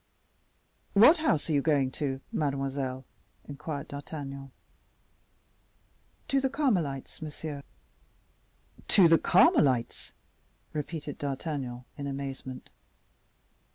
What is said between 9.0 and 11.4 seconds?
the Carmelites?" repeated